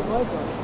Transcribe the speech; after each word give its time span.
it 0.00 0.06
was 0.06 0.26
though. 0.26 0.60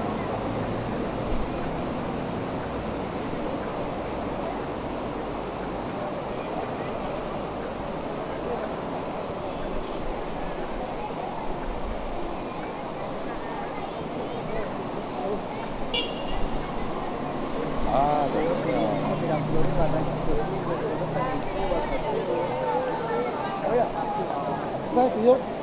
Thank 24.97 25.25
you. 25.25 25.56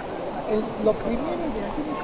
el, 0.50 0.62
lo 0.84 0.94
primero 0.94 1.38
de 1.54 1.62
la 1.62 1.72
gente 1.72 2.04